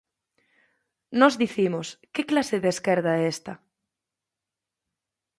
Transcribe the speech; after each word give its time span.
Nós 1.19 1.33
dicimos, 1.43 1.87
que 2.13 2.27
clase 2.29 2.57
de 2.63 2.69
esquerda 2.75 3.11
é 3.15 3.21
esta? 3.33 3.53